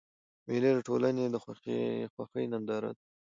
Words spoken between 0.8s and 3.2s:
ټولني د خوښۍ ننداره ده.